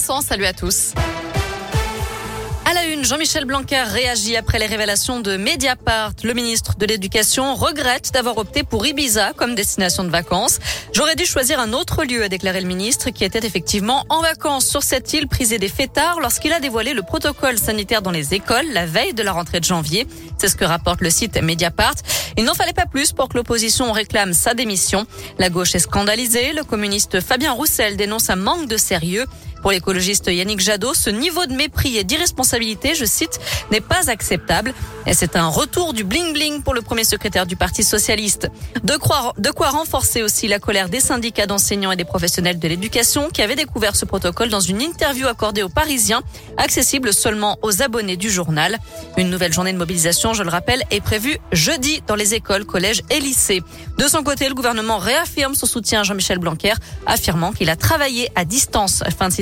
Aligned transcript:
Vincent, 0.00 0.22
salut 0.22 0.46
à 0.46 0.54
tous. 0.54 0.94
À 2.64 2.72
la 2.72 2.86
une, 2.86 3.04
Jean-Michel 3.04 3.44
Blanquer 3.44 3.82
réagit 3.82 4.34
après 4.34 4.58
les 4.58 4.64
révélations 4.64 5.20
de 5.20 5.36
Mediapart. 5.36 6.12
Le 6.24 6.32
ministre 6.32 6.76
de 6.78 6.86
l'Éducation 6.86 7.54
regrette 7.54 8.10
d'avoir 8.14 8.38
opté 8.38 8.62
pour 8.62 8.86
Ibiza 8.86 9.32
comme 9.36 9.54
destination 9.54 10.02
de 10.02 10.08
vacances. 10.08 10.58
J'aurais 10.94 11.16
dû 11.16 11.26
choisir 11.26 11.60
un 11.60 11.74
autre 11.74 12.04
lieu, 12.04 12.22
a 12.22 12.28
déclaré 12.30 12.62
le 12.62 12.66
ministre, 12.66 13.10
qui 13.10 13.24
était 13.24 13.44
effectivement 13.46 14.06
en 14.08 14.22
vacances 14.22 14.66
sur 14.66 14.82
cette 14.82 15.12
île 15.12 15.28
prisée 15.28 15.58
des 15.58 15.68
fêtards 15.68 16.20
lorsqu'il 16.20 16.52
a 16.54 16.60
dévoilé 16.60 16.94
le 16.94 17.02
protocole 17.02 17.58
sanitaire 17.58 18.00
dans 18.00 18.10
les 18.10 18.32
écoles 18.32 18.72
la 18.72 18.86
veille 18.86 19.12
de 19.12 19.22
la 19.22 19.32
rentrée 19.32 19.60
de 19.60 19.64
janvier. 19.64 20.06
C'est 20.38 20.48
ce 20.48 20.56
que 20.56 20.64
rapporte 20.64 21.02
le 21.02 21.10
site 21.10 21.42
Mediapart. 21.42 21.96
Il 22.38 22.44
n'en 22.44 22.54
fallait 22.54 22.72
pas 22.72 22.86
plus 22.86 23.12
pour 23.12 23.28
que 23.28 23.36
l'opposition 23.36 23.92
réclame 23.92 24.32
sa 24.32 24.54
démission. 24.54 25.06
La 25.38 25.50
gauche 25.50 25.74
est 25.74 25.80
scandalisée. 25.80 26.54
Le 26.54 26.62
communiste 26.62 27.20
Fabien 27.20 27.52
Roussel 27.52 27.96
dénonce 27.96 28.30
un 28.30 28.36
manque 28.36 28.66
de 28.66 28.78
sérieux. 28.78 29.26
Pour 29.62 29.72
l'écologiste 29.72 30.28
Yannick 30.28 30.60
Jadot, 30.60 30.94
ce 30.94 31.10
niveau 31.10 31.44
de 31.46 31.52
mépris 31.52 31.96
et 31.96 32.04
d'irresponsabilité, 32.04 32.94
je 32.94 33.04
cite, 33.04 33.38
n'est 33.70 33.80
pas 33.80 34.10
acceptable. 34.10 34.72
Et 35.06 35.14
c'est 35.14 35.36
un 35.36 35.48
retour 35.48 35.92
du 35.92 36.04
bling-bling 36.04 36.62
pour 36.62 36.74
le 36.74 36.82
premier 36.82 37.04
secrétaire 37.04 37.46
du 37.46 37.56
Parti 37.56 37.82
socialiste. 37.82 38.48
De 38.84 38.96
quoi, 38.96 39.70
renforcer 39.70 40.22
aussi 40.22 40.48
la 40.48 40.58
colère 40.58 40.88
des 40.88 41.00
syndicats 41.00 41.46
d'enseignants 41.46 41.92
et 41.92 41.96
des 41.96 42.04
professionnels 42.04 42.58
de 42.58 42.68
l'éducation 42.68 43.28
qui 43.28 43.42
avaient 43.42 43.56
découvert 43.56 43.96
ce 43.96 44.04
protocole 44.04 44.48
dans 44.48 44.60
une 44.60 44.80
interview 44.80 45.26
accordée 45.26 45.62
aux 45.62 45.68
Parisiens, 45.68 46.22
accessible 46.56 47.12
seulement 47.12 47.58
aux 47.62 47.82
abonnés 47.82 48.16
du 48.16 48.30
journal. 48.30 48.78
Une 49.16 49.30
nouvelle 49.30 49.52
journée 49.52 49.72
de 49.72 49.78
mobilisation, 49.78 50.34
je 50.34 50.42
le 50.42 50.50
rappelle, 50.50 50.82
est 50.90 51.00
prévue 51.00 51.38
jeudi 51.52 52.02
dans 52.06 52.16
les 52.16 52.34
écoles, 52.34 52.64
collèges 52.64 53.02
et 53.10 53.20
lycées. 53.20 53.62
De 53.98 54.08
son 54.08 54.22
côté, 54.22 54.48
le 54.48 54.54
gouvernement 54.54 54.98
réaffirme 54.98 55.54
son 55.54 55.66
soutien 55.66 56.00
à 56.00 56.02
Jean-Michel 56.02 56.38
Blanquer, 56.38 56.74
affirmant 57.06 57.52
qu'il 57.52 57.70
a 57.70 57.76
travaillé 57.76 58.30
à 58.34 58.44
distance. 58.44 59.02
Fin 59.18 59.28
de 59.28 59.32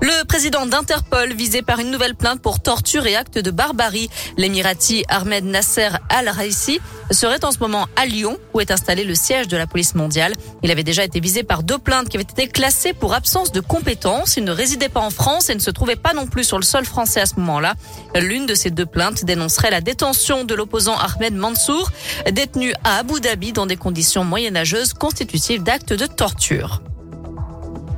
le 0.00 0.24
président 0.24 0.66
d'Interpol 0.66 1.32
visé 1.32 1.62
par 1.62 1.80
une 1.80 1.90
nouvelle 1.90 2.14
plainte 2.14 2.40
pour 2.40 2.60
torture 2.60 3.06
et 3.06 3.16
actes 3.16 3.38
de 3.38 3.50
barbarie. 3.50 4.08
L'émirati 4.36 5.04
Ahmed 5.08 5.44
Nasser 5.44 5.88
Al-Raisi 6.08 6.80
serait 7.10 7.44
en 7.44 7.52
ce 7.52 7.58
moment 7.58 7.86
à 7.96 8.06
Lyon 8.06 8.38
où 8.54 8.60
est 8.60 8.70
installé 8.70 9.04
le 9.04 9.14
siège 9.14 9.48
de 9.48 9.56
la 9.56 9.66
police 9.66 9.94
mondiale. 9.94 10.34
Il 10.62 10.70
avait 10.70 10.82
déjà 10.82 11.04
été 11.04 11.20
visé 11.20 11.42
par 11.42 11.62
deux 11.62 11.78
plaintes 11.78 12.08
qui 12.08 12.16
avaient 12.16 12.22
été 12.22 12.46
classées 12.46 12.92
pour 12.92 13.14
absence 13.14 13.52
de 13.52 13.60
compétences. 13.60 14.36
Il 14.36 14.44
ne 14.44 14.52
résidait 14.52 14.88
pas 14.88 15.00
en 15.00 15.10
France 15.10 15.50
et 15.50 15.54
ne 15.54 15.60
se 15.60 15.70
trouvait 15.70 15.96
pas 15.96 16.12
non 16.12 16.26
plus 16.26 16.44
sur 16.44 16.58
le 16.58 16.64
sol 16.64 16.84
français 16.84 17.20
à 17.20 17.26
ce 17.26 17.36
moment-là. 17.36 17.74
L'une 18.14 18.46
de 18.46 18.54
ces 18.54 18.70
deux 18.70 18.86
plaintes 18.86 19.24
dénoncerait 19.24 19.70
la 19.70 19.80
détention 19.80 20.44
de 20.44 20.54
l'opposant 20.54 20.96
Ahmed 20.96 21.34
Mansour, 21.34 21.90
détenu 22.30 22.72
à 22.84 22.98
Abu 22.98 23.20
Dhabi 23.20 23.52
dans 23.52 23.66
des 23.66 23.76
conditions 23.76 24.24
moyenâgeuses 24.24 24.92
constitutives 24.94 25.62
d'actes 25.62 25.92
de 25.92 26.06
torture. 26.06 26.80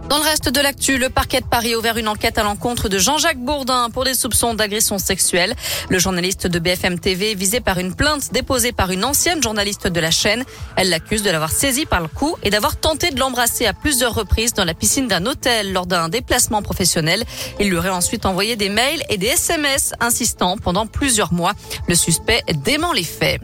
Dans 0.08 0.16
le 0.16 0.24
reste 0.24 0.48
de 0.48 0.60
l'actu, 0.62 0.96
le 0.96 1.10
parquet 1.10 1.42
de 1.42 1.46
Paris 1.46 1.74
a 1.74 1.78
ouvert 1.78 1.98
une 1.98 2.08
enquête 2.08 2.38
à 2.38 2.42
l'encontre 2.42 2.88
de 2.88 2.96
Jean-Jacques 2.96 3.44
Bourdin 3.44 3.90
pour 3.90 4.04
des 4.04 4.14
soupçons 4.14 4.54
d'agression 4.54 4.96
sexuelle. 4.96 5.54
Le 5.90 5.98
journaliste 5.98 6.46
de 6.46 6.58
BFM 6.58 6.98
TV 6.98 7.32
est 7.32 7.34
visé 7.34 7.60
par 7.60 7.78
une 7.78 7.94
plainte 7.94 8.32
déposée 8.32 8.72
par 8.72 8.90
une 8.90 9.04
ancienne 9.04 9.42
journaliste 9.42 9.86
de 9.86 10.00
la 10.00 10.10
chaîne. 10.10 10.46
Elle 10.76 10.88
l'accuse 10.88 11.22
de 11.22 11.30
l'avoir 11.30 11.50
saisi 11.50 11.84
par 11.84 12.00
le 12.00 12.08
cou 12.08 12.36
et 12.42 12.48
d'avoir 12.48 12.76
tenté 12.76 13.10
de 13.10 13.20
l'embrasser 13.20 13.66
à 13.66 13.74
plusieurs 13.74 14.14
reprises 14.14 14.54
dans 14.54 14.64
la 14.64 14.72
piscine 14.72 15.08
d'un 15.08 15.26
hôtel 15.26 15.74
lors 15.74 15.84
d'un 15.84 16.08
déplacement 16.08 16.62
professionnel. 16.62 17.24
Il 17.60 17.68
lui 17.68 17.76
aurait 17.76 17.90
ensuite 17.90 18.24
envoyé 18.24 18.56
des 18.56 18.70
mails 18.70 19.02
et 19.10 19.18
des 19.18 19.26
SMS 19.26 19.92
insistant 20.00 20.56
pendant 20.56 20.86
plusieurs 20.86 21.34
mois. 21.34 21.52
Le 21.86 21.94
suspect 21.94 22.42
dément 22.64 22.94
les 22.94 23.04
faits. 23.04 23.42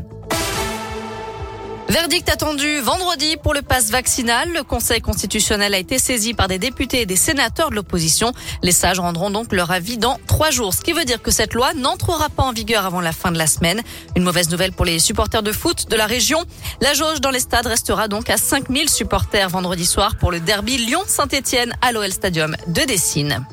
Verdict 1.89 2.31
attendu 2.31 2.81
vendredi 2.81 3.37
pour 3.37 3.53
le 3.53 3.61
passe 3.61 3.91
vaccinal. 3.91 4.51
Le 4.53 4.63
Conseil 4.63 5.03
constitutionnel 5.03 5.75
a 5.75 5.79
été 5.79 5.99
saisi 5.99 6.33
par 6.33 6.49
des 6.49 6.59
députés 6.59 7.03
et 7.03 7.07
des 7.07 7.15
sénateurs 7.15 7.69
de 7.69 7.75
l'opposition. 7.75 8.33
Les 8.63 8.73
sages 8.73 8.99
rendront 8.99 9.31
donc 9.31 9.53
leur 9.53 9.71
avis 9.71 9.99
dans 9.99 10.19
trois 10.27 10.51
jours, 10.51 10.73
ce 10.73 10.81
qui 10.81 10.93
veut 10.93 11.05
dire 11.05 11.21
que 11.21 11.31
cette 11.31 11.53
loi 11.53 11.75
n'entrera 11.75 12.31
pas 12.31 12.43
en 12.43 12.53
vigueur 12.53 12.87
avant 12.87 13.03
la 13.03 13.13
fin 13.13 13.33
de 13.33 13.39
la 13.39 13.47
semaine. 13.47 13.83
Une 14.17 14.23
mauvaise 14.23 14.49
nouvelle 14.51 14.73
pour 14.73 14.87
les 14.87 14.99
supporters 14.99 15.43
de 15.43 15.53
foot 15.53 15.91
de 15.91 15.97
la 15.97 16.07
région. 16.07 16.43
La 16.81 16.95
jauge 16.95 17.21
dans 17.21 17.31
les 17.31 17.41
stades 17.41 17.67
restera 17.67 18.09
donc 18.09 18.31
à 18.31 18.39
5000 18.39 18.89
supporters 18.89 19.51
vendredi 19.51 19.85
soir 19.85 20.17
pour 20.17 20.33
le 20.33 20.41
derby 20.41 20.79
Lyon-Saint-Etienne 20.79 21.75
à 21.83 21.93
l'OL 21.93 22.11
Stadium 22.11 22.57
de 22.67 22.81
Dessine. 22.83 23.45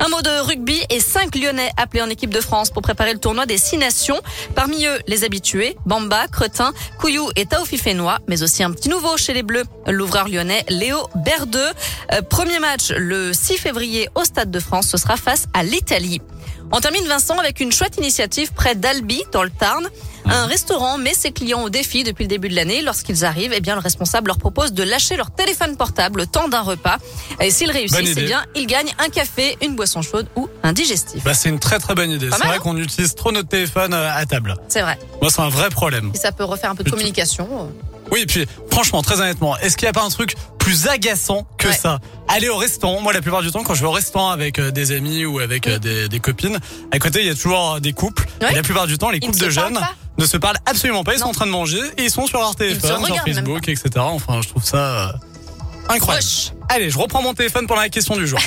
Un 0.00 0.08
mot 0.08 0.22
de 0.22 0.40
rugby 0.40 0.78
et 0.90 1.00
cinq 1.00 1.34
Lyonnais 1.34 1.70
appelés 1.76 2.02
en 2.02 2.10
équipe 2.10 2.32
de 2.32 2.40
France 2.40 2.70
pour 2.70 2.82
préparer 2.82 3.12
le 3.12 3.18
tournoi 3.18 3.46
des 3.46 3.58
six 3.58 3.76
nations. 3.76 4.20
Parmi 4.54 4.84
eux, 4.86 4.98
les 5.06 5.24
habitués, 5.24 5.76
Bamba, 5.86 6.28
Cretin, 6.28 6.72
Couillou 6.98 7.28
et 7.36 7.46
Taofi 7.46 7.78
Fénois, 7.78 8.18
mais 8.28 8.42
aussi 8.42 8.62
un 8.62 8.70
petit 8.70 8.88
nouveau 8.88 9.16
chez 9.16 9.32
les 9.32 9.42
Bleus, 9.42 9.64
l'ouvreur 9.86 10.28
lyonnais 10.28 10.64
Léo 10.68 10.98
Berdeux. 11.14 11.72
Euh, 12.12 12.22
premier 12.22 12.58
match 12.58 12.90
le 12.90 13.32
6 13.32 13.56
février 13.58 14.08
au 14.14 14.24
Stade 14.24 14.50
de 14.50 14.60
France, 14.60 14.88
ce 14.88 14.96
sera 14.96 15.16
face 15.16 15.46
à 15.54 15.62
l'Italie. 15.62 16.20
On 16.72 16.80
termine 16.80 17.06
Vincent 17.06 17.38
avec 17.38 17.60
une 17.60 17.72
chouette 17.72 17.96
initiative 17.96 18.52
près 18.52 18.74
d'Albi, 18.74 19.22
dans 19.32 19.42
le 19.42 19.50
Tarn. 19.50 19.88
Un 20.28 20.46
restaurant 20.46 20.98
met 20.98 21.14
ses 21.14 21.32
clients 21.32 21.62
au 21.62 21.70
défi 21.70 22.04
depuis 22.04 22.24
le 22.24 22.28
début 22.28 22.48
de 22.48 22.54
l'année. 22.54 22.82
Lorsqu'ils 22.82 23.24
arrivent, 23.24 23.52
eh 23.54 23.60
bien, 23.60 23.74
le 23.74 23.80
responsable 23.80 24.28
leur 24.28 24.38
propose 24.38 24.72
de 24.72 24.82
lâcher 24.82 25.16
leur 25.16 25.30
téléphone 25.30 25.76
portable 25.76 26.20
le 26.20 26.26
temps 26.26 26.48
d'un 26.48 26.62
repas. 26.62 26.96
Et 27.40 27.50
s'ils 27.50 27.70
réussissent, 27.70 28.14
eh 28.16 28.22
bien, 28.22 28.44
ils 28.54 28.66
gagnent 28.66 28.92
un 28.98 29.08
café, 29.08 29.56
une 29.62 29.76
boisson 29.76 30.02
chaude 30.02 30.26
ou 30.36 30.48
un 30.62 30.72
digestif. 30.72 31.22
Bah, 31.24 31.34
c'est 31.34 31.48
une 31.48 31.58
très 31.58 31.78
très 31.78 31.94
bonne 31.94 32.10
idée. 32.10 32.28
C'est 32.32 32.38
vrai 32.46 32.56
hein 32.56 32.60
qu'on 32.60 32.76
utilise 32.76 33.14
trop 33.14 33.32
notre 33.32 33.48
téléphone 33.48 33.94
euh, 33.94 34.10
à 34.12 34.26
table. 34.26 34.54
C'est 34.68 34.82
vrai. 34.82 34.98
Moi, 35.20 35.30
c'est 35.30 35.42
un 35.42 35.48
vrai 35.48 35.70
problème. 35.70 36.10
Et 36.14 36.18
ça 36.18 36.32
peut 36.32 36.44
refaire 36.44 36.70
un 36.70 36.74
peu 36.74 36.84
de 36.84 36.90
communication. 36.90 37.70
Oui, 38.10 38.20
et 38.20 38.26
puis 38.26 38.46
franchement, 38.70 39.02
très 39.02 39.20
honnêtement, 39.20 39.56
est-ce 39.58 39.76
qu'il 39.76 39.86
n'y 39.86 39.90
a 39.90 39.92
pas 39.92 40.04
un 40.04 40.10
truc 40.10 40.34
plus 40.58 40.86
agaçant 40.86 41.46
que 41.58 41.72
ça? 41.72 41.98
Aller 42.28 42.48
au 42.48 42.56
restaurant, 42.56 43.00
moi 43.00 43.12
la 43.12 43.20
plupart 43.20 43.42
du 43.42 43.50
temps 43.50 43.64
quand 43.64 43.74
je 43.74 43.80
vais 43.80 43.86
au 43.86 43.92
restaurant 43.92 44.30
avec 44.30 44.58
euh, 44.58 44.70
des 44.70 44.92
amis 44.92 45.24
ou 45.24 45.38
avec 45.40 45.66
euh, 45.66 45.78
des, 45.78 46.20
copines, 46.20 46.58
à 46.92 46.98
côté 46.98 47.20
il 47.20 47.26
y 47.26 47.30
a 47.30 47.34
toujours 47.34 47.80
des 47.80 47.92
couples. 47.92 48.26
Et 48.48 48.54
la 48.54 48.62
plupart 48.62 48.86
du 48.86 48.98
temps, 48.98 49.10
les 49.10 49.20
couples 49.20 49.38
de 49.38 49.50
jeunes 49.50 49.78
ne 50.18 50.26
se 50.26 50.36
parlent 50.36 50.58
absolument 50.66 51.04
pas. 51.04 51.14
Ils 51.14 51.20
sont 51.20 51.26
en 51.26 51.32
train 51.32 51.46
de 51.46 51.50
manger 51.50 51.80
et 51.96 52.04
ils 52.04 52.10
sont 52.10 52.26
sur 52.26 52.38
leur 52.38 52.56
téléphone, 52.56 53.04
sur 53.04 53.16
Facebook, 53.24 53.68
etc. 53.68 53.90
Enfin, 53.98 54.40
je 54.42 54.48
trouve 54.48 54.64
ça 54.64 55.08
euh, 55.08 55.12
incroyable. 55.88 56.26
Allez, 56.68 56.90
je 56.90 56.98
reprends 56.98 57.22
mon 57.22 57.34
téléphone 57.34 57.66
pour 57.66 57.76
la 57.76 57.88
question 57.88 58.16
du 58.16 58.26
jour. 58.26 58.40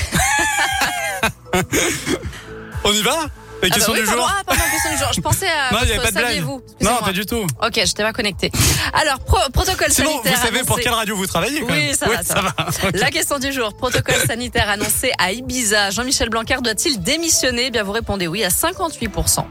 On 2.83 2.91
y 2.91 3.01
va? 3.01 3.27
La 3.61 3.67
ah 3.69 3.73
question 3.73 3.93
bah 3.93 3.99
du 3.99 4.05
jour. 4.05 4.25
Ah, 4.25 4.41
pardon, 4.45 4.61
question 4.71 4.91
du 4.91 4.97
jour. 4.97 5.07
Je 5.13 5.21
pensais 5.21 5.47
à. 5.47 5.73
Non, 5.73 5.79
il 5.81 5.87
n'y 5.87 5.91
avait 5.91 6.01
pas 6.01 6.11
de 6.11 6.17
blague. 6.17 6.45
Non, 6.81 6.97
pas 7.03 7.11
du 7.11 7.25
tout. 7.25 7.45
Ok, 7.61 7.73
je 7.85 7.91
t'ai 7.91 8.03
pas 8.03 8.13
connecté. 8.13 8.51
Alors, 8.93 9.19
protocole 9.51 9.91
Sinon, 9.91 10.11
sanitaire. 10.11 10.33
Vous 10.33 10.45
savez 10.45 10.63
pour 10.63 10.79
quelle 10.79 10.93
radio 10.93 11.15
vous 11.15 11.27
travaillez 11.27 11.59
quand 11.61 11.73
Oui, 11.73 11.93
ça 11.93 12.07
va, 12.07 12.23
ça, 12.23 12.41
va. 12.41 12.53
La 12.93 13.11
question 13.11 13.37
du 13.37 13.51
jour. 13.51 13.73
Protocole 13.75 14.15
sanitaire 14.25 14.69
annoncé 14.69 15.11
à 15.17 15.33
Ibiza. 15.33 15.89
Jean-Michel 15.89 16.29
Blanquer 16.29 16.57
doit-il 16.63 17.01
démissionner? 17.01 17.65
Eh 17.67 17.71
Bien, 17.71 17.83
vous 17.83 17.91
répondez 17.91 18.27
oui 18.27 18.45
à 18.45 18.49
58%. 18.49 19.43